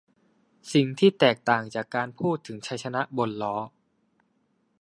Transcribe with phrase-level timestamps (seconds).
[0.73, 3.57] สิ่งที่แตกต่างจากการพูดถึงชัยชนะบนล้อ